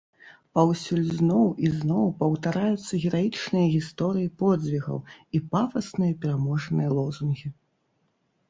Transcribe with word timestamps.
Паўсюль 0.59 1.01
зноў 1.17 1.43
і 1.67 1.69
зноў 1.79 2.05
паўтараюцца 2.21 3.01
гераічныя 3.03 3.67
гісторыі 3.75 4.31
подзвігаў 4.41 4.97
і 5.37 5.43
пафасныя 5.53 6.13
пераможныя 6.25 6.89
лозунгі. 6.97 7.47